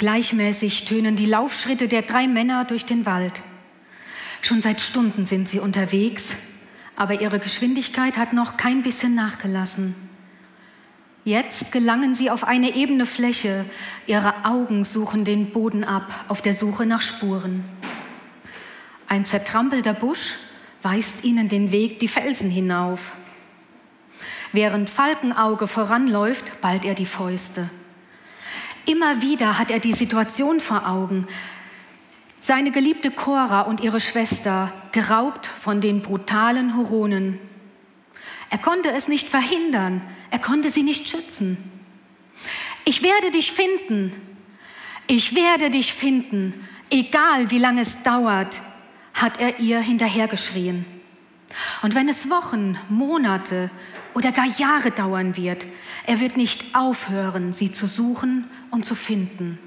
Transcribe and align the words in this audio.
Gleichmäßig 0.00 0.86
tönen 0.86 1.14
die 1.14 1.26
Laufschritte 1.26 1.86
der 1.86 2.00
drei 2.00 2.26
Männer 2.26 2.64
durch 2.64 2.86
den 2.86 3.04
Wald. 3.04 3.42
Schon 4.40 4.62
seit 4.62 4.80
Stunden 4.80 5.26
sind 5.26 5.46
sie 5.46 5.60
unterwegs, 5.60 6.36
aber 6.96 7.20
ihre 7.20 7.38
Geschwindigkeit 7.38 8.16
hat 8.16 8.32
noch 8.32 8.56
kein 8.56 8.80
bisschen 8.80 9.14
nachgelassen. 9.14 9.94
Jetzt 11.24 11.70
gelangen 11.70 12.14
sie 12.14 12.30
auf 12.30 12.44
eine 12.44 12.74
ebene 12.74 13.04
Fläche, 13.04 13.66
ihre 14.06 14.46
Augen 14.46 14.84
suchen 14.84 15.24
den 15.24 15.50
Boden 15.50 15.84
ab 15.84 16.24
auf 16.28 16.40
der 16.40 16.54
Suche 16.54 16.86
nach 16.86 17.02
Spuren. 17.02 17.62
Ein 19.06 19.26
zertrampelter 19.26 19.92
Busch 19.92 20.36
weist 20.80 21.24
ihnen 21.24 21.48
den 21.50 21.72
Weg 21.72 21.98
die 21.98 22.08
Felsen 22.08 22.48
hinauf. 22.48 23.12
Während 24.52 24.88
Falkenauge 24.88 25.66
voranläuft, 25.66 26.62
ballt 26.62 26.86
er 26.86 26.94
die 26.94 27.04
Fäuste. 27.04 27.68
Immer 28.86 29.22
wieder 29.22 29.58
hat 29.58 29.70
er 29.70 29.78
die 29.78 29.92
Situation 29.92 30.60
vor 30.60 30.88
Augen. 30.88 31.26
Seine 32.40 32.70
geliebte 32.70 33.10
Cora 33.10 33.62
und 33.62 33.80
ihre 33.80 34.00
Schwester 34.00 34.72
geraubt 34.92 35.46
von 35.46 35.80
den 35.80 36.00
brutalen 36.02 36.76
Huronen. 36.76 37.38
Er 38.48 38.58
konnte 38.58 38.90
es 38.90 39.08
nicht 39.08 39.28
verhindern, 39.28 40.02
er 40.30 40.38
konnte 40.38 40.70
sie 40.70 40.82
nicht 40.82 41.08
schützen. 41.08 41.58
Ich 42.84 43.02
werde 43.02 43.30
dich 43.30 43.52
finden, 43.52 44.12
ich 45.06 45.34
werde 45.34 45.70
dich 45.70 45.92
finden, 45.92 46.66
egal 46.88 47.50
wie 47.50 47.58
lange 47.58 47.82
es 47.82 48.02
dauert, 48.02 48.60
hat 49.12 49.38
er 49.38 49.60
ihr 49.60 49.80
hinterhergeschrien. 49.80 50.86
Und 51.82 51.94
wenn 51.94 52.08
es 52.08 52.30
Wochen, 52.30 52.78
Monate 52.88 53.70
oder 54.14 54.32
gar 54.32 54.46
Jahre 54.58 54.90
dauern 54.90 55.36
wird, 55.36 55.66
er 56.06 56.20
wird 56.20 56.36
nicht 56.36 56.74
aufhören, 56.74 57.52
sie 57.52 57.72
zu 57.72 57.86
suchen 57.86 58.50
und 58.70 58.84
zu 58.84 58.94
finden. 58.94 59.58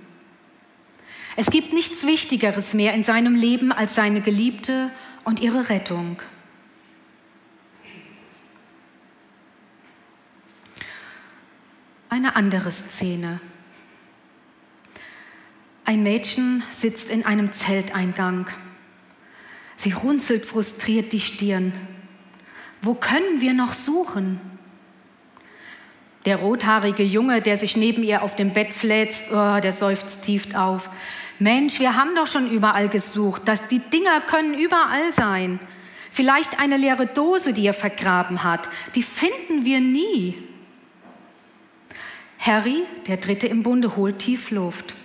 Es 1.35 1.49
gibt 1.49 1.73
nichts 1.73 2.05
Wichtigeres 2.05 2.73
mehr 2.73 2.93
in 2.93 3.03
seinem 3.03 3.35
Leben 3.35 3.71
als 3.71 3.95
seine 3.95 4.21
Geliebte 4.21 4.91
und 5.23 5.39
ihre 5.39 5.69
Rettung. 5.69 6.21
Eine 12.09 12.35
andere 12.35 12.71
Szene. 12.71 13.41
Ein 15.85 16.03
Mädchen 16.03 16.63
sitzt 16.71 17.09
in 17.09 17.25
einem 17.25 17.51
Zelteingang. 17.51 18.47
Sie 19.75 19.91
runzelt 19.91 20.45
frustriert 20.45 21.11
die 21.11 21.19
Stirn. 21.19 21.73
Wo 22.83 22.93
können 22.93 23.39
wir 23.39 23.53
noch 23.53 23.71
suchen? 23.71 24.41
Der 26.25 26.35
rothaarige 26.37 27.03
Junge, 27.03 27.41
der 27.41 27.55
sich 27.55 27.77
neben 27.77 28.03
ihr 28.03 28.23
auf 28.23 28.35
dem 28.35 28.51
Bett 28.51 28.73
fläzt, 28.73 29.31
oh, 29.31 29.59
der 29.61 29.71
seufzt 29.71 30.23
tief 30.23 30.53
auf. 30.53 30.89
Mensch, 31.39 31.79
wir 31.79 31.95
haben 31.95 32.13
doch 32.13 32.27
schon 32.27 32.51
überall 32.51 32.89
gesucht. 32.89 33.43
Das, 33.45 33.67
die 33.69 33.79
Dinger 33.79 34.19
können 34.21 34.53
überall 34.53 35.13
sein. 35.13 35.61
Vielleicht 36.11 36.59
eine 36.59 36.75
leere 36.75 37.07
Dose, 37.07 37.53
die 37.53 37.65
er 37.65 37.73
vergraben 37.73 38.43
hat. 38.43 38.69
Die 38.95 39.03
finden 39.03 39.63
wir 39.63 39.79
nie. 39.79 40.43
Harry, 42.39 42.83
der 43.07 43.17
Dritte 43.17 43.47
im 43.47 43.63
Bunde, 43.63 43.95
holt 43.95 44.19
tief 44.19 44.51
Luft. 44.51 44.95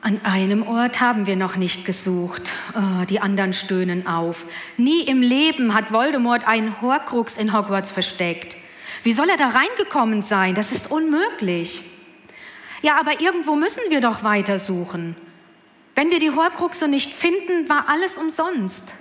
An 0.00 0.20
einem 0.24 0.62
Ort 0.62 1.00
haben 1.00 1.26
wir 1.26 1.34
noch 1.34 1.56
nicht 1.56 1.84
gesucht. 1.84 2.52
Oh, 2.74 3.04
die 3.04 3.20
anderen 3.20 3.52
stöhnen 3.52 4.06
auf. 4.06 4.44
Nie 4.76 5.02
im 5.02 5.22
Leben 5.22 5.74
hat 5.74 5.92
Voldemort 5.92 6.46
einen 6.46 6.80
Horcrux 6.80 7.36
in 7.36 7.52
Hogwarts 7.52 7.90
versteckt. 7.90 8.56
Wie 9.02 9.12
soll 9.12 9.28
er 9.28 9.36
da 9.36 9.48
reingekommen 9.48 10.22
sein? 10.22 10.54
Das 10.54 10.70
ist 10.70 10.90
unmöglich. 10.90 11.84
Ja, 12.80 12.98
aber 13.00 13.20
irgendwo 13.20 13.56
müssen 13.56 13.82
wir 13.88 14.00
doch 14.00 14.22
weitersuchen. 14.22 15.16
Wenn 15.96 16.10
wir 16.10 16.20
die 16.20 16.30
Horcruxe 16.30 16.86
nicht 16.86 17.12
finden, 17.12 17.68
war 17.68 17.88
alles 17.88 18.18
umsonst. 18.18 18.94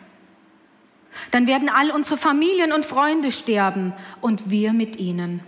Dann 1.30 1.46
werden 1.46 1.70
all 1.70 1.92
unsere 1.92 2.18
Familien 2.18 2.74
und 2.74 2.86
Freunde 2.86 3.32
sterben 3.32 3.94
und 4.20 4.50
wir 4.50 4.74
mit 4.74 4.96
ihnen. 4.98 5.42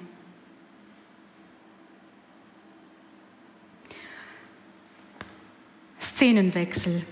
Szenenwechsel. 6.19 7.03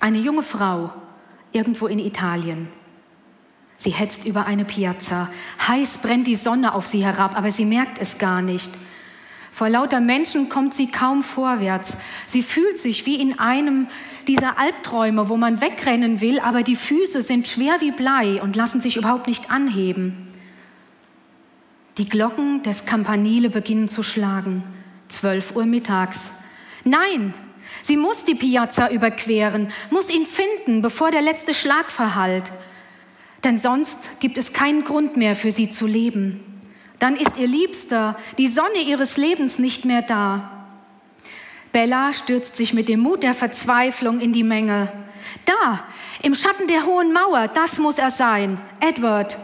Eine 0.00 0.16
junge 0.16 0.42
Frau 0.42 0.94
irgendwo 1.52 1.88
in 1.88 1.98
Italien 1.98 2.68
Sie 3.76 3.90
hetzt 3.90 4.24
über 4.24 4.46
eine 4.46 4.64
Piazza. 4.64 5.28
Heiß 5.68 5.98
brennt 5.98 6.26
die 6.26 6.36
Sonne 6.36 6.72
auf 6.72 6.86
sie 6.86 7.04
herab, 7.04 7.36
aber 7.36 7.50
sie 7.50 7.66
merkt 7.66 7.98
es 7.98 8.16
gar 8.16 8.40
nicht. 8.40 8.70
Vor 9.52 9.68
lauter 9.68 10.00
Menschen 10.00 10.48
kommt 10.48 10.72
sie 10.72 10.90
kaum 10.90 11.20
vorwärts. 11.20 11.98
Sie 12.26 12.42
fühlt 12.42 12.78
sich 12.78 13.04
wie 13.04 13.20
in 13.20 13.38
einem 13.38 13.88
dieser 14.26 14.58
Albträume, 14.58 15.28
wo 15.28 15.36
man 15.36 15.60
wegrennen 15.60 16.22
will, 16.22 16.40
aber 16.40 16.62
die 16.62 16.76
Füße 16.76 17.20
sind 17.20 17.46
schwer 17.46 17.82
wie 17.82 17.92
Blei 17.92 18.40
und 18.40 18.56
lassen 18.56 18.80
sich 18.80 18.96
überhaupt 18.96 19.26
nicht 19.26 19.50
anheben. 19.50 20.28
Die 21.98 22.08
Glocken 22.08 22.62
des 22.62 22.86
Campanile 22.86 23.50
beginnen 23.50 23.86
zu 23.86 24.02
schlagen. 24.02 24.62
Zwölf 25.08 25.54
Uhr 25.54 25.66
mittags. 25.66 26.30
Nein, 26.86 27.34
sie 27.82 27.98
muss 27.98 28.24
die 28.24 28.34
Piazza 28.34 28.88
überqueren, 28.88 29.70
muss 29.90 30.08
ihn 30.08 30.24
finden, 30.24 30.80
bevor 30.80 31.10
der 31.10 31.20
letzte 31.20 31.52
Schlag 31.52 31.90
verhallt 31.90 32.50
denn 33.46 33.58
sonst 33.58 34.18
gibt 34.18 34.38
es 34.38 34.52
keinen 34.52 34.82
Grund 34.82 35.16
mehr 35.16 35.36
für 35.36 35.52
sie 35.52 35.70
zu 35.70 35.86
leben. 35.86 36.40
Dann 36.98 37.16
ist 37.16 37.36
ihr 37.38 37.46
Liebster, 37.46 38.16
die 38.38 38.48
Sonne 38.48 38.82
ihres 38.84 39.16
Lebens 39.16 39.60
nicht 39.60 39.84
mehr 39.84 40.02
da. 40.02 40.66
Bella 41.70 42.12
stürzt 42.12 42.56
sich 42.56 42.72
mit 42.72 42.88
dem 42.88 43.00
Mut 43.00 43.22
der 43.22 43.34
Verzweiflung 43.34 44.18
in 44.18 44.32
die 44.32 44.42
Menge. 44.42 44.92
Da, 45.44 45.84
im 46.22 46.34
Schatten 46.34 46.66
der 46.66 46.86
hohen 46.86 47.12
Mauer, 47.12 47.46
das 47.46 47.78
muss 47.78 47.98
er 47.98 48.10
sein. 48.10 48.60
Edward, 48.80 49.36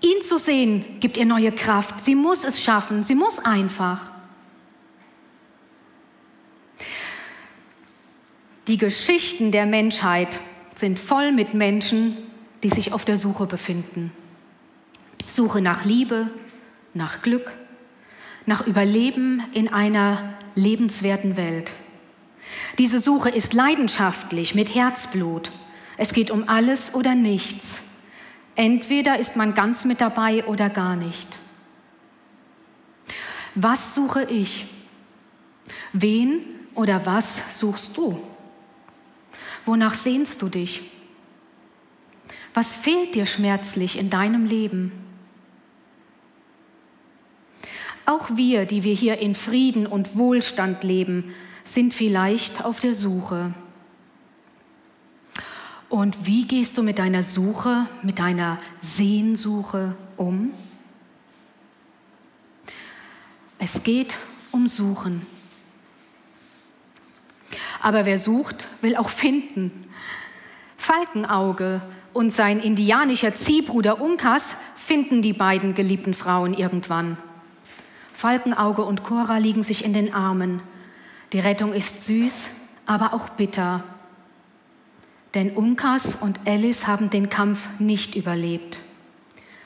ihn 0.00 0.22
zu 0.22 0.36
sehen, 0.36 1.00
gibt 1.00 1.16
ihr 1.16 1.26
neue 1.26 1.50
Kraft. 1.50 2.04
Sie 2.04 2.14
muss 2.14 2.44
es 2.44 2.62
schaffen, 2.62 3.02
sie 3.02 3.16
muss 3.16 3.40
einfach. 3.40 4.12
Die 8.72 8.78
Geschichten 8.78 9.52
der 9.52 9.66
Menschheit 9.66 10.40
sind 10.74 10.98
voll 10.98 11.30
mit 11.30 11.52
Menschen, 11.52 12.16
die 12.62 12.70
sich 12.70 12.94
auf 12.94 13.04
der 13.04 13.18
Suche 13.18 13.44
befinden. 13.44 14.14
Suche 15.26 15.60
nach 15.60 15.84
Liebe, 15.84 16.30
nach 16.94 17.20
Glück, 17.20 17.52
nach 18.46 18.66
Überleben 18.66 19.42
in 19.52 19.70
einer 19.70 20.32
lebenswerten 20.54 21.36
Welt. 21.36 21.70
Diese 22.78 22.98
Suche 22.98 23.28
ist 23.28 23.52
leidenschaftlich, 23.52 24.54
mit 24.54 24.74
Herzblut. 24.74 25.50
Es 25.98 26.14
geht 26.14 26.30
um 26.30 26.48
alles 26.48 26.94
oder 26.94 27.14
nichts. 27.14 27.82
Entweder 28.54 29.18
ist 29.18 29.36
man 29.36 29.52
ganz 29.52 29.84
mit 29.84 30.00
dabei 30.00 30.46
oder 30.46 30.70
gar 30.70 30.96
nicht. 30.96 31.28
Was 33.54 33.94
suche 33.94 34.24
ich? 34.30 34.64
Wen 35.92 36.40
oder 36.74 37.04
was 37.04 37.60
suchst 37.60 37.98
du? 37.98 38.18
Wonach 39.64 39.94
sehnst 39.94 40.42
du 40.42 40.48
dich? 40.48 40.90
Was 42.54 42.76
fehlt 42.76 43.14
dir 43.14 43.26
schmerzlich 43.26 43.98
in 43.98 44.10
deinem 44.10 44.44
Leben? 44.44 44.92
Auch 48.04 48.36
wir, 48.36 48.66
die 48.66 48.82
wir 48.82 48.94
hier 48.94 49.18
in 49.18 49.34
Frieden 49.34 49.86
und 49.86 50.16
Wohlstand 50.16 50.82
leben, 50.82 51.32
sind 51.64 51.94
vielleicht 51.94 52.64
auf 52.64 52.80
der 52.80 52.94
Suche. 52.94 53.54
Und 55.88 56.26
wie 56.26 56.46
gehst 56.46 56.78
du 56.78 56.82
mit 56.82 56.98
deiner 56.98 57.22
Suche, 57.22 57.86
mit 58.02 58.18
deiner 58.18 58.58
Sehnsuche 58.80 59.94
um? 60.16 60.52
Es 63.58 63.84
geht 63.84 64.16
um 64.50 64.66
Suchen. 64.66 65.24
Aber 67.82 68.06
wer 68.06 68.18
sucht, 68.18 68.68
will 68.80 68.96
auch 68.96 69.10
finden. 69.10 69.88
Falkenauge 70.76 71.82
und 72.12 72.32
sein 72.32 72.60
indianischer 72.60 73.34
Ziehbruder 73.34 74.00
Unkas 74.00 74.56
finden 74.76 75.20
die 75.20 75.32
beiden 75.32 75.74
geliebten 75.74 76.14
Frauen 76.14 76.54
irgendwann. 76.54 77.18
Falkenauge 78.12 78.82
und 78.84 79.02
Cora 79.02 79.38
liegen 79.38 79.64
sich 79.64 79.84
in 79.84 79.92
den 79.92 80.14
Armen. 80.14 80.62
Die 81.32 81.40
Rettung 81.40 81.72
ist 81.72 82.06
süß, 82.06 82.50
aber 82.86 83.14
auch 83.14 83.30
bitter. 83.30 83.82
Denn 85.34 85.50
Unkas 85.50 86.14
und 86.14 86.38
Alice 86.46 86.86
haben 86.86 87.10
den 87.10 87.30
Kampf 87.30 87.68
nicht 87.80 88.14
überlebt. 88.14 88.78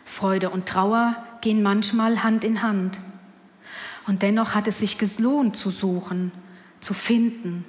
Freude 0.05 0.49
und 0.51 0.67
Trauer 0.67 1.17
gehen 1.43 1.63
manchmal 1.63 2.23
Hand 2.23 2.45
in 2.45 2.63
Hand. 2.63 2.99
Und 4.07 4.23
dennoch 4.23 4.55
hat 4.55 4.69
es 4.69 4.79
sich 4.79 4.97
gelohnt 4.97 5.57
zu 5.57 5.71
suchen, 5.71 6.33
zu 6.81 6.95
finden, 6.95 7.65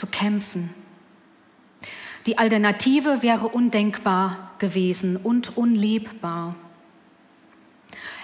zu 0.00 0.06
kämpfen. 0.06 0.70
Die 2.24 2.38
Alternative 2.38 3.20
wäre 3.20 3.48
undenkbar 3.48 4.52
gewesen 4.58 5.18
und 5.18 5.58
unlebbar. 5.58 6.56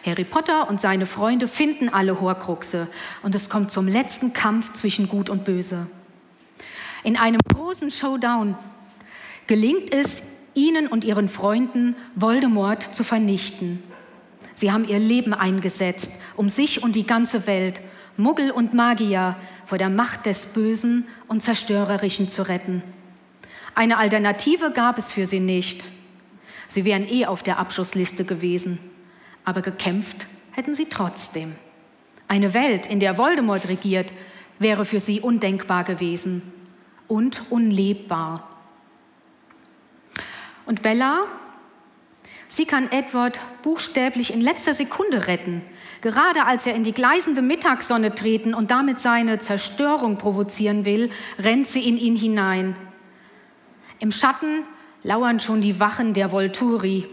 Harry 0.04 0.24
Potter 0.24 0.70
und 0.70 0.80
seine 0.80 1.04
Freunde 1.04 1.46
finden 1.48 1.90
alle 1.90 2.18
Horcruxe 2.18 2.88
und 3.22 3.34
es 3.34 3.50
kommt 3.50 3.70
zum 3.70 3.88
letzten 3.88 4.32
Kampf 4.32 4.72
zwischen 4.72 5.06
Gut 5.08 5.28
und 5.28 5.44
Böse. 5.44 5.86
In 7.04 7.18
einem 7.18 7.40
großen 7.52 7.90
Showdown 7.90 8.56
gelingt 9.46 9.92
es 9.92 10.22
ihnen 10.54 10.86
und 10.86 11.04
ihren 11.04 11.28
Freunden, 11.28 11.94
Voldemort 12.14 12.82
zu 12.82 13.04
vernichten. 13.04 13.82
Sie 14.54 14.72
haben 14.72 14.88
ihr 14.88 14.98
Leben 14.98 15.34
eingesetzt, 15.34 16.12
um 16.36 16.48
sich 16.48 16.82
und 16.82 16.96
die 16.96 17.06
ganze 17.06 17.46
Welt, 17.46 17.82
Muggel 18.16 18.50
und 18.50 18.74
Magier, 18.74 19.36
vor 19.64 19.78
der 19.78 19.90
Macht 19.90 20.26
des 20.26 20.46
Bösen 20.46 21.06
und 21.28 21.42
Zerstörerischen 21.42 22.28
zu 22.28 22.48
retten. 22.48 22.82
Eine 23.74 23.98
Alternative 23.98 24.70
gab 24.70 24.96
es 24.96 25.12
für 25.12 25.26
sie 25.26 25.40
nicht. 25.40 25.84
Sie 26.66 26.84
wären 26.84 27.06
eh 27.06 27.26
auf 27.26 27.42
der 27.42 27.58
Abschussliste 27.58 28.24
gewesen. 28.24 28.78
Aber 29.44 29.60
gekämpft 29.60 30.26
hätten 30.52 30.74
sie 30.74 30.86
trotzdem. 30.86 31.54
Eine 32.26 32.54
Welt, 32.54 32.86
in 32.86 33.00
der 33.00 33.18
Voldemort 33.18 33.68
regiert, 33.68 34.12
wäre 34.58 34.84
für 34.84 34.98
sie 34.98 35.20
undenkbar 35.20 35.84
gewesen 35.84 36.42
und 37.06 37.42
unlebbar. 37.50 38.48
Und 40.64 40.82
Bella, 40.82 41.24
sie 42.48 42.64
kann 42.64 42.90
Edward 42.90 43.38
buchstäblich 43.62 44.32
in 44.32 44.40
letzter 44.40 44.74
Sekunde 44.74 45.28
retten, 45.28 45.62
gerade 46.00 46.44
als 46.44 46.66
er 46.66 46.74
in 46.74 46.84
die 46.84 46.92
gleißende 46.92 47.42
Mittagssonne 47.42 48.14
treten 48.14 48.54
und 48.54 48.70
damit 48.70 49.00
seine 49.00 49.38
Zerstörung 49.38 50.18
provozieren 50.18 50.84
will, 50.84 51.10
rennt 51.38 51.68
sie 51.68 51.88
in 51.88 51.96
ihn 51.96 52.16
hinein. 52.16 52.76
Im 53.98 54.12
Schatten 54.12 54.64
lauern 55.02 55.40
schon 55.40 55.60
die 55.60 55.80
Wachen 55.80 56.12
der 56.12 56.32
Volturi. 56.32 57.06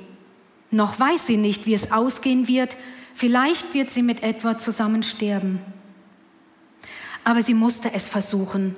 Noch 0.72 1.00
weiß 1.00 1.28
sie 1.28 1.38
nicht, 1.38 1.66
wie 1.66 1.74
es 1.74 1.92
ausgehen 1.92 2.48
wird. 2.48 2.76
Vielleicht 3.14 3.74
wird 3.74 3.90
sie 3.90 4.02
mit 4.02 4.24
Edward 4.24 4.62
zusammen 4.62 5.04
sterben. 5.04 5.60
Aber 7.24 7.42
sie 7.42 7.54
musste 7.54 7.94
es 7.94 8.10
versuchen, 8.10 8.76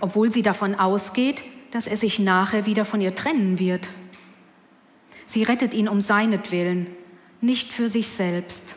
obwohl 0.00 0.32
sie 0.32 0.42
davon 0.42 0.74
ausgeht, 0.74 1.44
dass 1.70 1.86
er 1.86 1.96
sich 1.96 2.18
nachher 2.18 2.66
wieder 2.66 2.84
von 2.84 3.00
ihr 3.00 3.14
trennen 3.14 3.58
wird. 3.58 3.88
Sie 5.26 5.44
rettet 5.44 5.74
ihn 5.74 5.88
um 5.88 6.00
seinetwillen, 6.00 6.88
nicht 7.40 7.72
für 7.72 7.88
sich 7.88 8.10
selbst. 8.10 8.74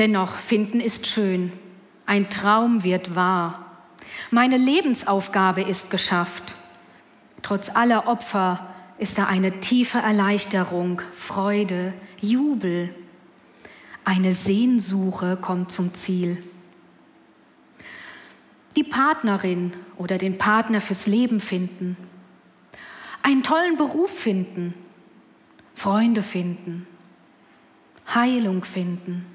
Dennoch, 0.00 0.34
finden 0.34 0.80
ist 0.80 1.06
schön. 1.06 1.52
Ein 2.06 2.30
Traum 2.30 2.84
wird 2.84 3.14
wahr. 3.14 3.66
Meine 4.30 4.56
Lebensaufgabe 4.56 5.60
ist 5.60 5.90
geschafft. 5.90 6.54
Trotz 7.42 7.68
aller 7.76 8.08
Opfer 8.08 8.66
ist 8.96 9.18
da 9.18 9.26
eine 9.26 9.60
tiefe 9.60 9.98
Erleichterung, 9.98 11.02
Freude, 11.12 11.92
Jubel. 12.18 12.94
Eine 14.02 14.32
Sehnsuche 14.32 15.36
kommt 15.36 15.70
zum 15.70 15.92
Ziel. 15.92 16.42
Die 18.76 18.84
Partnerin 18.84 19.72
oder 19.98 20.16
den 20.16 20.38
Partner 20.38 20.80
fürs 20.80 21.08
Leben 21.08 21.40
finden. 21.40 21.98
Einen 23.22 23.42
tollen 23.42 23.76
Beruf 23.76 24.18
finden. 24.18 24.72
Freunde 25.74 26.22
finden. 26.22 26.86
Heilung 28.14 28.64
finden. 28.64 29.26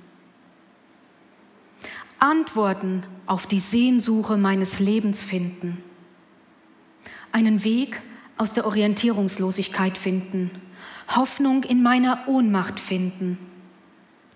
Antworten 2.19 3.03
auf 3.25 3.47
die 3.47 3.59
Sehnsuche 3.59 4.38
meines 4.38 4.79
Lebens 4.79 5.23
finden. 5.23 5.83
Einen 7.31 7.63
Weg 7.63 8.01
aus 8.38 8.53
der 8.53 8.65
Orientierungslosigkeit 8.65 9.97
finden. 9.97 10.51
Hoffnung 11.15 11.63
in 11.63 11.83
meiner 11.83 12.27
Ohnmacht 12.27 12.79
finden. 12.79 13.38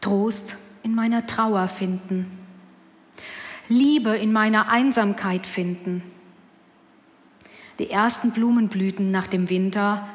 Trost 0.02 0.56
in 0.84 0.96
meiner 0.96 1.26
Trauer 1.26 1.68
finden. 1.68 2.26
Liebe 3.68 4.16
in 4.16 4.32
meiner 4.32 4.70
Einsamkeit 4.70 5.46
finden. 5.46 6.04
Die 7.80 7.90
ersten 7.90 8.32
Blumenblüten 8.32 9.12
nach 9.12 9.28
dem 9.28 9.50
Winter 9.50 10.08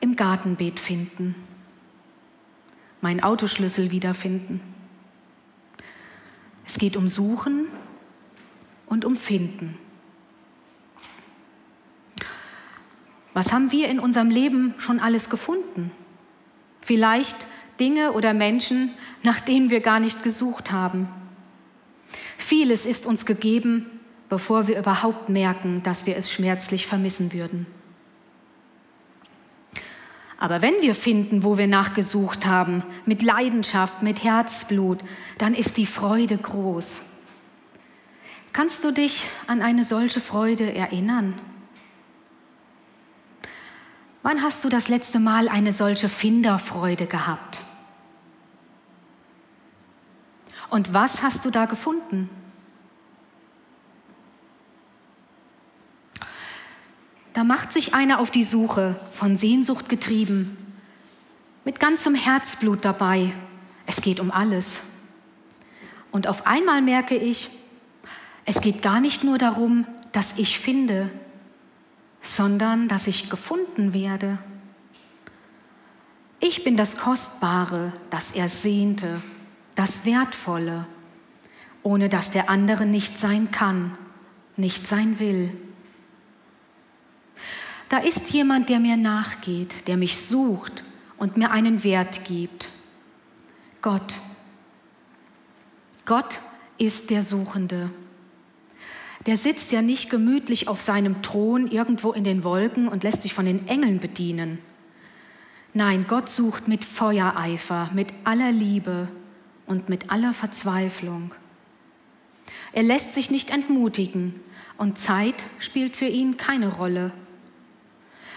im 0.00 0.16
Gartenbeet 0.16 0.80
finden. 0.80 1.34
Mein 3.00 3.22
Autoschlüssel 3.22 3.90
wiederfinden 3.90 4.73
es 6.66 6.78
geht 6.78 6.96
um 6.96 7.08
Suchen 7.08 7.68
und 8.86 9.04
um 9.04 9.16
Finden. 9.16 9.78
Was 13.32 13.52
haben 13.52 13.72
wir 13.72 13.88
in 13.88 13.98
unserem 13.98 14.30
Leben 14.30 14.74
schon 14.78 15.00
alles 15.00 15.28
gefunden? 15.28 15.90
Vielleicht 16.80 17.46
Dinge 17.80 18.12
oder 18.12 18.32
Menschen, 18.32 18.90
nach 19.22 19.40
denen 19.40 19.70
wir 19.70 19.80
gar 19.80 19.98
nicht 19.98 20.22
gesucht 20.22 20.70
haben. 20.70 21.08
Vieles 22.38 22.86
ist 22.86 23.06
uns 23.06 23.26
gegeben, 23.26 23.90
bevor 24.28 24.68
wir 24.68 24.78
überhaupt 24.78 25.28
merken, 25.28 25.82
dass 25.82 26.06
wir 26.06 26.16
es 26.16 26.30
schmerzlich 26.30 26.86
vermissen 26.86 27.32
würden. 27.32 27.66
Aber 30.44 30.60
wenn 30.60 30.74
wir 30.82 30.94
finden, 30.94 31.42
wo 31.42 31.56
wir 31.56 31.66
nachgesucht 31.66 32.44
haben, 32.44 32.84
mit 33.06 33.22
Leidenschaft, 33.22 34.02
mit 34.02 34.24
Herzblut, 34.24 34.98
dann 35.38 35.54
ist 35.54 35.78
die 35.78 35.86
Freude 35.86 36.36
groß. 36.36 37.00
Kannst 38.52 38.84
du 38.84 38.90
dich 38.90 39.24
an 39.46 39.62
eine 39.62 39.84
solche 39.84 40.20
Freude 40.20 40.70
erinnern? 40.70 41.32
Wann 44.22 44.42
hast 44.42 44.62
du 44.66 44.68
das 44.68 44.90
letzte 44.90 45.18
Mal 45.18 45.48
eine 45.48 45.72
solche 45.72 46.10
Finderfreude 46.10 47.06
gehabt? 47.06 47.60
Und 50.68 50.92
was 50.92 51.22
hast 51.22 51.46
du 51.46 51.50
da 51.50 51.64
gefunden? 51.64 52.28
Da 57.34 57.42
macht 57.42 57.72
sich 57.72 57.94
einer 57.94 58.20
auf 58.20 58.30
die 58.30 58.44
Suche, 58.44 58.94
von 59.10 59.36
Sehnsucht 59.36 59.88
getrieben, 59.88 60.56
mit 61.64 61.80
ganzem 61.80 62.14
Herzblut 62.14 62.84
dabei. 62.84 63.32
Es 63.86 64.00
geht 64.00 64.20
um 64.20 64.30
alles. 64.30 64.82
Und 66.12 66.28
auf 66.28 66.46
einmal 66.46 66.80
merke 66.80 67.16
ich, 67.16 67.50
es 68.44 68.60
geht 68.60 68.82
gar 68.82 69.00
nicht 69.00 69.24
nur 69.24 69.36
darum, 69.36 69.84
dass 70.12 70.38
ich 70.38 70.60
finde, 70.60 71.10
sondern 72.22 72.86
dass 72.86 73.08
ich 73.08 73.30
gefunden 73.30 73.92
werde. 73.92 74.38
Ich 76.38 76.62
bin 76.62 76.76
das 76.76 76.96
Kostbare, 76.96 77.92
das 78.10 78.30
er 78.30 78.48
sehnte, 78.48 79.20
das 79.74 80.04
Wertvolle, 80.04 80.86
ohne 81.82 82.08
dass 82.08 82.30
der 82.30 82.48
andere 82.48 82.86
nicht 82.86 83.18
sein 83.18 83.50
kann, 83.50 83.98
nicht 84.56 84.86
sein 84.86 85.18
will. 85.18 85.50
Da 87.94 88.00
ist 88.00 88.32
jemand, 88.32 88.70
der 88.70 88.80
mir 88.80 88.96
nachgeht, 88.96 89.86
der 89.86 89.96
mich 89.96 90.18
sucht 90.18 90.82
und 91.16 91.36
mir 91.36 91.52
einen 91.52 91.84
Wert 91.84 92.24
gibt. 92.24 92.68
Gott. 93.82 94.16
Gott 96.04 96.40
ist 96.76 97.10
der 97.10 97.22
Suchende. 97.22 97.90
Der 99.26 99.36
sitzt 99.36 99.70
ja 99.70 99.80
nicht 99.80 100.10
gemütlich 100.10 100.66
auf 100.66 100.80
seinem 100.80 101.22
Thron 101.22 101.68
irgendwo 101.68 102.10
in 102.10 102.24
den 102.24 102.42
Wolken 102.42 102.88
und 102.88 103.04
lässt 103.04 103.22
sich 103.22 103.32
von 103.32 103.46
den 103.46 103.68
Engeln 103.68 104.00
bedienen. 104.00 104.58
Nein, 105.72 106.06
Gott 106.08 106.28
sucht 106.28 106.66
mit 106.66 106.84
Feuereifer, 106.84 107.90
mit 107.94 108.08
aller 108.24 108.50
Liebe 108.50 109.06
und 109.66 109.88
mit 109.88 110.10
aller 110.10 110.34
Verzweiflung. 110.34 111.32
Er 112.72 112.82
lässt 112.82 113.14
sich 113.14 113.30
nicht 113.30 113.50
entmutigen 113.50 114.40
und 114.78 114.98
Zeit 114.98 115.44
spielt 115.60 115.94
für 115.94 116.06
ihn 116.06 116.36
keine 116.36 116.74
Rolle. 116.74 117.12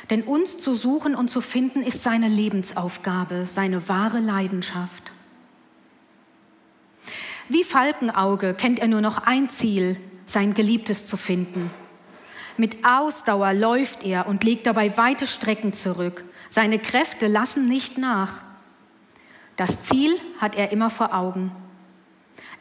Denn 0.10 0.24
uns 0.24 0.58
zu 0.58 0.74
suchen 0.74 1.16
und 1.16 1.30
zu 1.30 1.42
finden 1.42 1.84
ist 1.84 2.04
seine 2.04 2.30
Lebensaufgabe, 2.30 3.46
seine 3.46 3.90
wahre 3.90 4.20
Leidenschaft. 4.20 5.12
Wie 7.50 7.64
Falkenauge 7.64 8.54
kennt 8.54 8.80
er 8.80 8.88
nur 8.88 9.02
noch 9.02 9.20
ein 9.20 9.50
Ziel, 9.50 9.98
sein 10.26 10.54
Geliebtes 10.54 11.06
zu 11.08 11.18
finden. 11.18 11.72
Mit 12.58 12.86
Ausdauer 12.86 13.54
läuft 13.54 14.04
er 14.04 14.28
und 14.28 14.44
legt 14.44 14.66
dabei 14.66 14.98
weite 14.98 15.28
Strecken 15.28 15.74
zurück. 15.74 16.24
Seine 16.50 16.80
Kräfte 16.80 17.28
lassen 17.28 17.68
nicht 17.68 17.98
nach. 17.98 18.42
Das 19.56 19.84
Ziel 19.84 20.16
hat 20.40 20.56
er 20.56 20.72
immer 20.72 20.90
vor 20.90 21.14
Augen. 21.14 21.52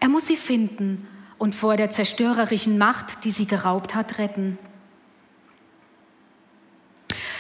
Er 0.01 0.09
muss 0.09 0.27
sie 0.27 0.37
finden 0.37 1.07
und 1.39 1.55
vor 1.55 1.77
der 1.77 1.91
zerstörerischen 1.91 2.79
Macht, 2.79 3.25
die 3.25 3.31
sie 3.31 3.47
geraubt 3.47 3.95
hat, 3.95 4.19
retten. 4.19 4.59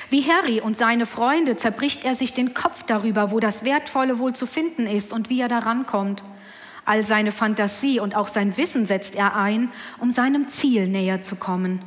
Wie 0.09 0.23
Harry 0.23 0.61
und 0.61 0.77
seine 0.77 1.05
Freunde 1.05 1.57
zerbricht 1.57 2.05
er 2.05 2.15
sich 2.15 2.33
den 2.33 2.55
Kopf 2.55 2.85
darüber, 2.85 3.33
wo 3.33 3.41
das 3.41 3.65
Wertvolle 3.65 4.19
wohl 4.19 4.35
zu 4.35 4.47
finden 4.47 4.87
ist 4.87 5.13
und 5.13 5.31
wie 5.31 5.41
er 5.41 5.49
daran 5.49 5.87
kommt. 5.87 6.23
All 6.85 7.05
seine 7.05 7.33
Fantasie 7.33 7.99
und 7.99 8.15
auch 8.15 8.29
sein 8.29 8.57
Wissen 8.57 8.87
setzt 8.87 9.17
er 9.17 9.35
ein, 9.35 9.71
um 9.99 10.13
seinem 10.13 10.47
Ziel 10.47 10.87
näher 10.87 11.23
zu 11.23 11.35
kommen. 11.35 11.81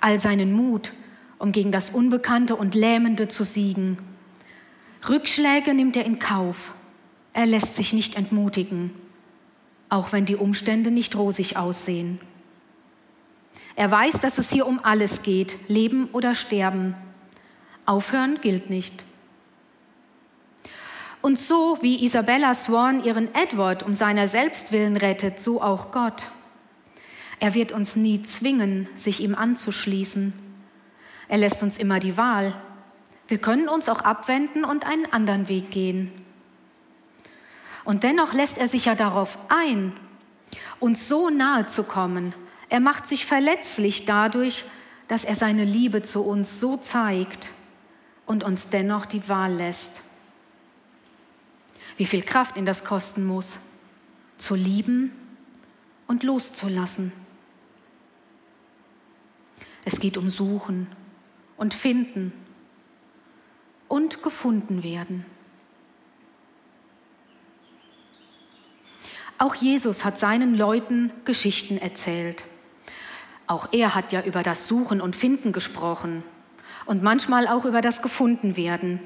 All 0.00 0.18
seinen 0.18 0.52
Mut, 0.52 0.92
um 1.38 1.52
gegen 1.52 1.70
das 1.70 1.90
Unbekannte 1.90 2.56
und 2.56 2.74
Lähmende 2.74 3.28
zu 3.28 3.44
siegen. 3.44 3.98
Rückschläge 5.06 5.74
nimmt 5.74 5.96
er 5.96 6.06
in 6.06 6.18
Kauf. 6.18 6.72
Er 7.34 7.44
lässt 7.44 7.76
sich 7.76 7.92
nicht 7.92 8.16
entmutigen, 8.16 8.92
auch 9.90 10.12
wenn 10.12 10.24
die 10.24 10.36
Umstände 10.36 10.90
nicht 10.90 11.16
rosig 11.16 11.58
aussehen. 11.58 12.18
Er 13.76 13.90
weiß, 13.90 14.20
dass 14.20 14.38
es 14.38 14.50
hier 14.50 14.66
um 14.66 14.80
alles 14.82 15.22
geht, 15.22 15.56
Leben 15.68 16.08
oder 16.12 16.34
Sterben. 16.34 16.94
Aufhören 17.90 18.40
gilt 18.40 18.70
nicht. 18.70 19.02
Und 21.22 21.40
so 21.40 21.76
wie 21.82 22.04
Isabella 22.04 22.54
Swan 22.54 23.02
ihren 23.02 23.34
Edward 23.34 23.82
um 23.82 23.94
seiner 23.94 24.28
selbst 24.28 24.70
willen 24.70 24.96
rettet, 24.96 25.40
so 25.40 25.60
auch 25.60 25.90
Gott. 25.90 26.26
Er 27.40 27.54
wird 27.54 27.72
uns 27.72 27.96
nie 27.96 28.22
zwingen, 28.22 28.88
sich 28.94 29.18
ihm 29.18 29.34
anzuschließen. 29.34 30.32
Er 31.26 31.38
lässt 31.38 31.64
uns 31.64 31.78
immer 31.78 31.98
die 31.98 32.16
Wahl. 32.16 32.52
Wir 33.26 33.38
können 33.38 33.68
uns 33.68 33.88
auch 33.88 34.02
abwenden 34.02 34.64
und 34.64 34.86
einen 34.86 35.12
anderen 35.12 35.48
Weg 35.48 35.72
gehen. 35.72 36.12
Und 37.84 38.04
dennoch 38.04 38.34
lässt 38.34 38.56
er 38.56 38.68
sich 38.68 38.84
ja 38.84 38.94
darauf 38.94 39.36
ein, 39.48 39.94
uns 40.78 41.08
so 41.08 41.28
nahe 41.28 41.66
zu 41.66 41.82
kommen. 41.82 42.34
Er 42.68 42.78
macht 42.78 43.08
sich 43.08 43.26
verletzlich 43.26 44.04
dadurch, 44.04 44.64
dass 45.08 45.24
er 45.24 45.34
seine 45.34 45.64
Liebe 45.64 46.02
zu 46.02 46.22
uns 46.22 46.60
so 46.60 46.76
zeigt 46.76 47.50
und 48.26 48.44
uns 48.44 48.70
dennoch 48.70 49.06
die 49.06 49.28
Wahl 49.28 49.54
lässt 49.54 50.02
wie 52.00 52.06
viel 52.06 52.22
Kraft 52.22 52.56
ihn 52.56 52.64
das 52.64 52.82
kosten 52.82 53.26
muss, 53.26 53.58
zu 54.38 54.54
lieben 54.54 55.12
und 56.06 56.22
loszulassen. 56.22 57.12
Es 59.84 60.00
geht 60.00 60.16
um 60.16 60.30
Suchen 60.30 60.86
und 61.58 61.74
Finden 61.74 62.32
und 63.86 64.22
gefunden 64.22 64.82
werden. 64.82 65.26
Auch 69.36 69.54
Jesus 69.54 70.06
hat 70.06 70.18
seinen 70.18 70.54
Leuten 70.54 71.12
Geschichten 71.26 71.76
erzählt. 71.76 72.44
Auch 73.46 73.68
er 73.72 73.94
hat 73.94 74.10
ja 74.12 74.22
über 74.22 74.42
das 74.42 74.66
Suchen 74.66 75.02
und 75.02 75.16
Finden 75.16 75.52
gesprochen 75.52 76.22
und 76.90 77.04
manchmal 77.04 77.46
auch 77.46 77.66
über 77.66 77.82
das 77.82 78.02
Gefundenwerden 78.02 79.00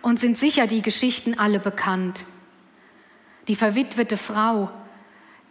und 0.00 0.18
sind 0.18 0.38
sicher 0.38 0.66
die 0.66 0.80
Geschichten 0.80 1.38
alle 1.38 1.58
bekannt. 1.58 2.24
Die 3.48 3.54
verwitwete 3.54 4.16
Frau, 4.16 4.70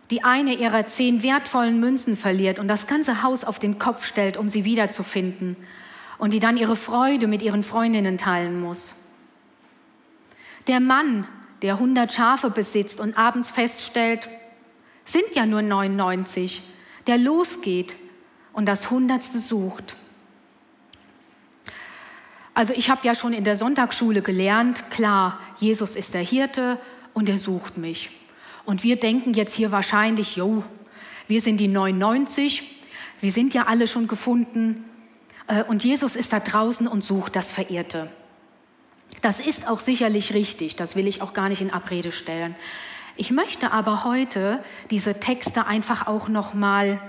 die 0.10 0.24
eine 0.24 0.56
ihrer 0.56 0.88
zehn 0.88 1.22
wertvollen 1.22 1.80
Münzen 1.80 2.18
verliert 2.18 2.58
und 2.58 2.68
das 2.68 2.88
ganze 2.88 3.22
Haus 3.22 3.44
auf 3.44 3.60
den 3.60 3.78
Kopf 3.78 4.08
stellt, 4.08 4.38
um 4.38 4.50
sie 4.50 4.66
wiederzufinden 4.66 5.56
und 6.18 6.34
die 6.34 6.40
dann 6.40 6.58
ihre 6.58 6.76
Freude 6.76 7.28
mit 7.28 7.44
ihren 7.44 7.62
Freundinnen 7.62 8.18
teilen 8.18 8.60
muss. 8.60 8.96
Der 10.66 10.80
Mann, 10.80 11.28
der 11.62 11.76
100 11.76 12.12
Schafe 12.12 12.50
besitzt 12.50 13.00
und 13.00 13.20
abends 13.20 13.52
feststellt, 13.52 14.30
sind 15.04 15.36
ja 15.36 15.46
nur 15.46 15.62
99, 15.62 16.64
der 17.06 17.20
losgeht 17.20 17.96
und 18.52 18.66
das 18.66 18.90
Hundertste 18.90 19.38
sucht. 19.38 19.96
Also 22.56 22.74
ich 22.74 22.90
habe 22.90 23.06
ja 23.06 23.14
schon 23.14 23.34
in 23.34 23.44
der 23.44 23.58
Sonntagsschule 23.58 24.22
gelernt, 24.22 24.90
klar, 24.90 25.40
Jesus 25.58 25.96
ist 25.96 26.14
der 26.14 26.22
Hirte 26.22 26.80
und 27.14 27.28
er 27.28 27.38
sucht 27.38 27.78
mich. 27.78 28.12
Und 28.64 28.82
wir 28.84 28.96
denken 28.96 29.34
jetzt 29.34 29.54
hier 29.54 29.74
wahrscheinlich, 29.74 30.38
jo, 30.38 30.64
wir 31.28 31.42
sind 31.42 31.58
die 31.58 31.68
99, 31.68 32.64
wir 33.20 33.32
sind 33.34 33.54
ja 33.54 33.64
alle 33.64 33.90
schon 33.90 34.08
gefunden 34.08 34.86
äh, 35.48 35.64
und 35.64 35.84
Jesus 35.84 36.16
ist 36.16 36.32
da 36.32 36.40
draußen 36.40 36.88
und 36.88 37.04
sucht 37.04 37.36
das 37.36 37.52
Verirrte. 37.52 38.10
Das 39.22 39.46
ist 39.46 39.68
auch 39.68 39.80
sicherlich 39.80 40.34
richtig, 40.34 40.78
das 40.78 40.96
will 40.96 41.08
ich 41.08 41.22
auch 41.22 41.34
gar 41.34 41.50
nicht 41.50 41.62
in 41.62 41.74
Abrede 41.74 42.14
stellen. 42.14 42.56
Ich 43.18 43.32
möchte 43.32 43.74
aber 43.74 44.06
heute 44.06 44.64
diese 44.92 45.20
Texte 45.20 45.68
einfach 45.68 46.08
auch 46.08 46.30
noch 46.30 46.54
mal 46.54 47.02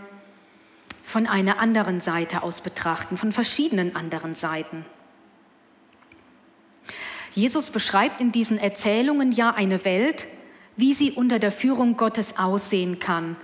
von 1.04 1.28
einer 1.28 1.60
anderen 1.60 2.00
Seite 2.00 2.42
aus 2.42 2.60
betrachten, 2.60 3.16
von 3.16 3.30
verschiedenen 3.30 3.94
anderen 3.94 4.34
Seiten. 4.34 4.84
Jesus 7.36 7.68
beschreibt 7.68 8.22
in 8.22 8.32
diesen 8.32 8.56
Erzählungen 8.56 9.30
ja 9.30 9.50
eine 9.50 9.84
Welt, 9.84 10.26
wie 10.78 10.94
sie 10.94 11.12
unter 11.12 11.38
der 11.38 11.52
Führung 11.52 11.98
Gottes 11.98 12.38
aussehen 12.38 12.98
kann. 12.98 13.36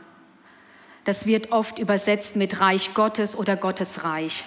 Das 1.05 1.27
wird 1.27 1.53
oft 1.53 1.79
übersetzt 1.79 2.35
mit 2.35 2.59
Reich 2.59 2.95
Gottes 2.95 3.37
oder 3.37 3.55
Gottes 3.55 4.03
Reich. 4.03 4.45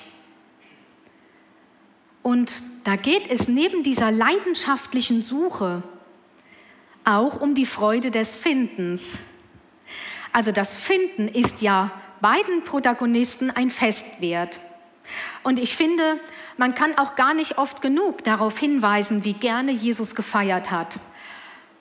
Und 2.23 2.63
da 2.85 2.95
geht 2.95 3.29
es 3.29 3.47
neben 3.47 3.83
dieser 3.83 4.09
leidenschaftlichen 4.09 5.21
Suche 5.21 5.83
auch 7.03 7.39
um 7.39 7.53
die 7.53 7.67
Freude 7.67 8.09
des 8.09 8.35
Findens. 8.35 9.19
Also 10.33 10.51
das 10.51 10.75
Finden 10.75 11.27
ist 11.27 11.61
ja 11.61 11.91
beiden 12.19 12.63
Protagonisten 12.63 13.51
ein 13.51 13.69
Festwert. 13.69 14.59
Und 15.43 15.59
ich 15.59 15.75
finde, 15.75 16.19
man 16.57 16.75
kann 16.75 16.97
auch 16.97 17.15
gar 17.15 17.33
nicht 17.33 17.57
oft 17.57 17.81
genug 17.81 18.23
darauf 18.23 18.57
hinweisen, 18.57 19.23
wie 19.23 19.33
gerne 19.33 19.71
Jesus 19.71 20.15
gefeiert 20.15 20.71
hat. 20.71 20.97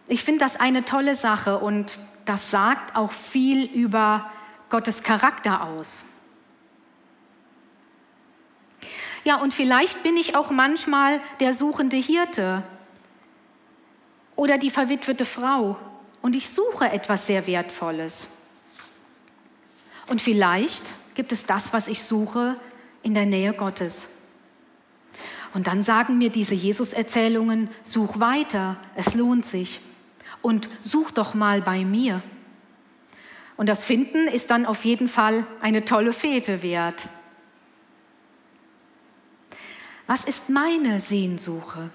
Ich 0.06 0.24
finde 0.24 0.40
das 0.40 0.56
eine 0.56 0.84
tolle 0.84 1.14
Sache 1.14 1.58
und 1.58 1.98
das 2.24 2.50
sagt 2.50 2.96
auch 2.96 3.10
viel 3.10 3.64
über 3.64 4.30
Gottes 4.68 5.02
Charakter 5.02 5.62
aus. 5.64 6.04
Ja, 9.24 9.36
und 9.36 9.54
vielleicht 9.54 10.02
bin 10.02 10.16
ich 10.16 10.36
auch 10.36 10.50
manchmal 10.50 11.20
der 11.40 11.54
suchende 11.54 11.96
Hirte 11.96 12.62
oder 14.36 14.58
die 14.58 14.70
verwitwete 14.70 15.24
Frau 15.24 15.78
und 16.20 16.36
ich 16.36 16.50
suche 16.50 16.90
etwas 16.90 17.26
sehr 17.26 17.46
Wertvolles. 17.46 18.28
Und 20.08 20.20
vielleicht 20.20 20.92
gibt 21.14 21.32
es 21.32 21.46
das, 21.46 21.72
was 21.72 21.88
ich 21.88 22.02
suche, 22.02 22.56
in 23.04 23.14
der 23.14 23.26
Nähe 23.26 23.52
Gottes. 23.52 24.08
Und 25.52 25.68
dann 25.68 25.84
sagen 25.84 26.18
mir 26.18 26.30
diese 26.30 26.56
Jesus-Erzählungen, 26.56 27.68
such 27.84 28.18
weiter, 28.18 28.76
es 28.96 29.14
lohnt 29.14 29.46
sich. 29.46 29.80
Und 30.42 30.68
such 30.82 31.12
doch 31.12 31.34
mal 31.34 31.62
bei 31.62 31.84
mir. 31.84 32.23
Und 33.56 33.68
das 33.68 33.84
Finden 33.84 34.26
ist 34.26 34.50
dann 34.50 34.66
auf 34.66 34.84
jeden 34.84 35.08
Fall 35.08 35.46
eine 35.61 35.84
tolle 35.84 36.12
Fete 36.12 36.62
wert. 36.62 37.08
Was 40.06 40.25
ist 40.25 40.50
meine 40.50 41.00
Sehnsuche? 41.00 41.90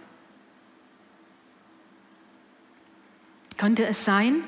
Könnte 3.58 3.86
es 3.86 4.06
sein, 4.06 4.44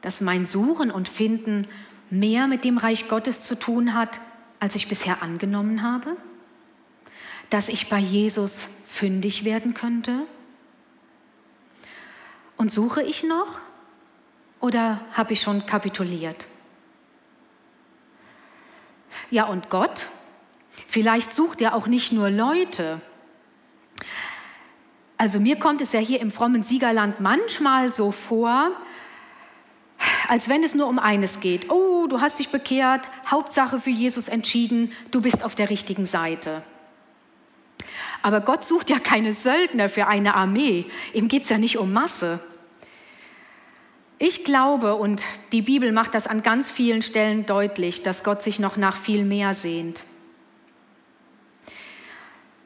dass 0.00 0.22
mein 0.22 0.46
Suchen 0.46 0.90
und 0.90 1.08
Finden 1.08 1.68
mehr 2.10 2.48
mit 2.48 2.64
dem 2.64 2.78
Reich 2.78 3.08
Gottes 3.08 3.44
zu 3.44 3.58
tun 3.58 3.94
hat, 3.94 4.20
als 4.60 4.74
ich 4.74 4.88
bisher 4.88 5.22
angenommen 5.22 5.82
habe? 5.82 6.16
Dass 7.50 7.68
ich 7.68 7.88
bei 7.88 7.98
Jesus 7.98 8.68
fündig 8.84 9.44
werden 9.44 9.74
könnte? 9.74 10.26
Und 12.56 12.72
suche 12.72 13.02
ich 13.02 13.22
noch 13.22 13.60
oder 14.60 15.00
habe 15.12 15.32
ich 15.32 15.40
schon 15.40 15.64
kapituliert? 15.66 16.46
Ja, 19.30 19.44
und 19.44 19.70
Gott? 19.70 20.06
Vielleicht 20.86 21.34
sucht 21.34 21.60
er 21.60 21.74
auch 21.74 21.86
nicht 21.86 22.12
nur 22.12 22.30
Leute. 22.30 23.00
Also 25.16 25.40
mir 25.40 25.58
kommt 25.58 25.80
es 25.80 25.92
ja 25.92 26.00
hier 26.00 26.20
im 26.20 26.30
frommen 26.30 26.62
Siegerland 26.62 27.20
manchmal 27.20 27.92
so 27.92 28.10
vor, 28.12 28.70
als 30.28 30.48
wenn 30.48 30.62
es 30.62 30.74
nur 30.74 30.86
um 30.86 30.98
eines 30.98 31.40
geht. 31.40 31.70
Oh, 31.70 32.06
du 32.06 32.20
hast 32.20 32.38
dich 32.38 32.50
bekehrt, 32.50 33.08
Hauptsache 33.26 33.80
für 33.80 33.90
Jesus 33.90 34.28
entschieden, 34.28 34.92
du 35.10 35.22
bist 35.22 35.42
auf 35.42 35.54
der 35.54 35.70
richtigen 35.70 36.04
Seite. 36.04 36.62
Aber 38.22 38.42
Gott 38.42 38.64
sucht 38.64 38.90
ja 38.90 38.98
keine 38.98 39.32
Söldner 39.32 39.88
für 39.88 40.06
eine 40.06 40.34
Armee. 40.34 40.84
Ihm 41.14 41.28
geht 41.28 41.44
es 41.44 41.48
ja 41.48 41.58
nicht 41.58 41.78
um 41.78 41.92
Masse. 41.92 42.40
Ich 44.18 44.44
glaube, 44.44 44.96
und 44.96 45.24
die 45.52 45.62
Bibel 45.62 45.92
macht 45.92 46.14
das 46.14 46.26
an 46.26 46.42
ganz 46.42 46.70
vielen 46.70 47.02
Stellen 47.02 47.46
deutlich, 47.46 48.02
dass 48.02 48.22
Gott 48.22 48.42
sich 48.42 48.58
noch 48.58 48.76
nach 48.76 48.96
viel 48.96 49.24
mehr 49.24 49.54
sehnt. 49.54 50.02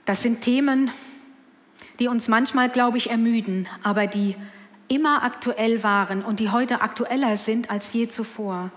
Das 0.05 0.23
sind 0.23 0.41
Themen, 0.41 0.91
die 2.01 2.09
uns 2.09 2.27
manchmal, 2.27 2.71
glaube 2.71 2.99
ich, 2.99 3.11
ermüden, 3.11 3.69
aber 3.85 4.07
die 4.09 4.35
immer 4.93 5.23
aktuell 5.23 5.83
waren 5.83 6.23
und 6.23 6.39
die 6.39 6.51
heute 6.51 6.83
aktueller 6.83 7.37
sind 7.39 7.71
als 7.71 7.93
je 7.95 8.09
zuvor. 8.09 8.71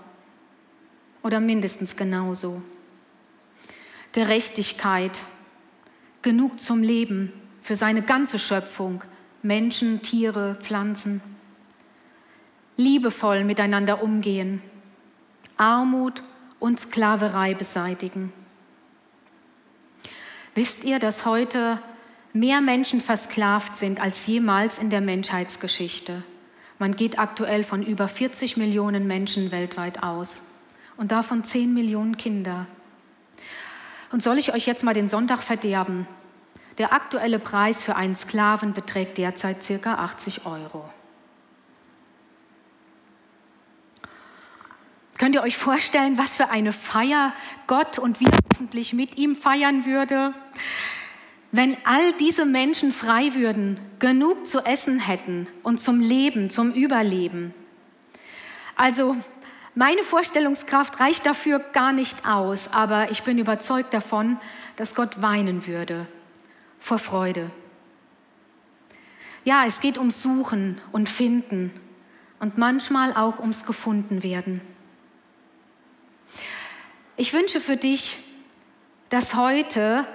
Oder 1.22 1.40
mindestens 1.40 1.96
genauso. 1.96 2.62
Gerechtigkeit, 4.12 5.20
genug 6.22 6.58
zum 6.58 6.82
Leben 6.82 7.32
für 7.60 7.76
seine 7.76 8.00
ganze 8.00 8.38
Schöpfung, 8.38 9.04
Menschen, 9.42 10.00
Tiere, 10.00 10.56
Pflanzen. 10.60 11.20
Liebevoll 12.78 13.44
miteinander 13.44 14.02
umgehen, 14.02 14.62
Armut 15.58 16.22
und 16.58 16.80
Sklaverei 16.80 17.52
beseitigen. 17.54 18.32
Wisst 20.54 20.84
ihr, 20.84 20.98
dass 20.98 21.26
heute 21.26 21.78
mehr 22.38 22.60
Menschen 22.60 23.00
versklavt 23.00 23.76
sind 23.76 24.00
als 24.00 24.26
jemals 24.26 24.78
in 24.78 24.90
der 24.90 25.00
Menschheitsgeschichte? 25.00 26.22
Man 26.78 26.94
geht 26.94 27.18
aktuell 27.18 27.64
von 27.64 27.82
über 27.82 28.06
40 28.08 28.56
Millionen 28.56 29.06
Menschen 29.06 29.50
weltweit 29.50 30.02
aus 30.02 30.42
und 30.96 31.12
davon 31.12 31.44
10 31.44 31.72
Millionen 31.72 32.16
Kinder. 32.16 32.66
Und 34.12 34.22
soll 34.22 34.38
ich 34.38 34.52
euch 34.54 34.66
jetzt 34.66 34.84
mal 34.84 34.94
den 34.94 35.08
Sonntag 35.08 35.42
verderben? 35.42 36.06
Der 36.78 36.92
aktuelle 36.92 37.38
Preis 37.38 37.82
für 37.82 37.96
einen 37.96 38.16
Sklaven 38.16 38.74
beträgt 38.74 39.16
derzeit 39.18 39.66
ca. 39.82 39.94
80 39.94 40.44
Euro. 40.44 40.88
Könnt 45.18 45.34
ihr 45.34 45.42
euch 45.42 45.56
vorstellen, 45.56 46.18
was 46.18 46.36
für 46.36 46.50
eine 46.50 46.74
Feier 46.74 47.32
Gott 47.66 47.98
und 47.98 48.20
wir 48.20 48.30
hoffentlich 48.52 48.92
mit 48.92 49.16
ihm 49.16 49.34
feiern 49.34 49.86
würde? 49.86 50.34
Wenn 51.52 51.76
all 51.84 52.12
diese 52.14 52.44
Menschen 52.44 52.92
frei 52.92 53.34
würden, 53.34 53.78
genug 53.98 54.46
zu 54.46 54.60
essen 54.60 54.98
hätten 54.98 55.46
und 55.62 55.80
zum 55.80 56.00
Leben, 56.00 56.50
zum 56.50 56.72
Überleben. 56.72 57.54
Also 58.74 59.16
meine 59.74 60.02
Vorstellungskraft 60.02 61.00
reicht 61.00 61.26
dafür 61.26 61.58
gar 61.58 61.92
nicht 61.92 62.26
aus, 62.26 62.68
aber 62.72 63.10
ich 63.10 63.22
bin 63.22 63.38
überzeugt 63.38 63.94
davon, 63.94 64.38
dass 64.76 64.94
Gott 64.94 65.22
weinen 65.22 65.66
würde 65.66 66.06
vor 66.78 66.98
Freude. 66.98 67.50
Ja, 69.44 69.64
es 69.66 69.80
geht 69.80 69.98
ums 69.98 70.22
Suchen 70.22 70.80
und 70.92 71.08
Finden 71.08 71.72
und 72.40 72.58
manchmal 72.58 73.14
auch 73.14 73.38
ums 73.38 73.64
Gefundenwerden. 73.64 74.60
Ich 77.16 77.32
wünsche 77.32 77.60
für 77.60 77.76
dich, 77.76 78.18
dass 79.08 79.34
heute 79.34 80.06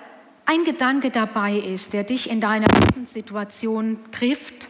ein 0.46 0.64
Gedanke 0.66 1.12
dabei 1.12 1.56
ist, 1.56 1.94
der 1.94 2.04
dich 2.04 2.30
in 2.30 2.42
deiner 2.42 2.68
Situation 3.06 4.00
trifft, 4.12 4.68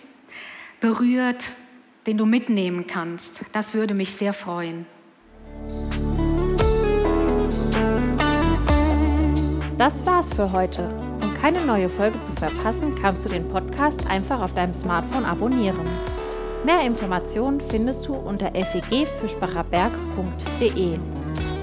berührt, 0.80 1.50
den 2.08 2.18
du 2.18 2.25
mitnehmen 2.25 2.88
kannst. 2.88 3.42
Das 3.51 3.74
würde 3.74 3.94
mich 3.94 4.13
sehr 4.13 4.32
freuen. 4.34 4.86
Das 9.78 10.06
war's 10.06 10.32
für 10.32 10.51
heute. 10.51 10.90
Um 11.22 11.34
keine 11.42 11.66
neue 11.66 11.90
Folge 11.90 12.22
zu 12.22 12.32
verpassen, 12.34 12.94
kannst 13.01 13.25
du 13.25 13.30
den 13.30 13.50
Podcast 13.50 14.06
einfach 14.08 14.42
auf 14.42 14.54
deinem 14.54 14.75
Smartphone 14.75 15.25
abonnieren. 15.25 15.88
Mehr 16.63 16.86
Informationen 16.86 17.60
findest 17.60 18.08
du 18.08 18.13
unter 18.13 18.51
fegfischbacherberg.de. 18.51 21.00